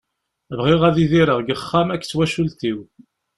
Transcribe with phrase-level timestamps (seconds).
[0.57, 2.79] Bɣiɣ ad idireɣ deg uxxam akked twacult-iw.